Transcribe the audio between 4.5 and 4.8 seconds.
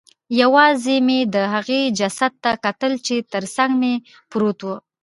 و